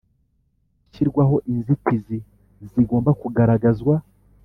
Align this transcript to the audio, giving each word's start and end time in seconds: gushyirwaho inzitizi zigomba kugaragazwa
gushyirwaho 0.83 1.35
inzitizi 1.51 2.17
zigomba 2.71 3.09
kugaragazwa 3.21 3.95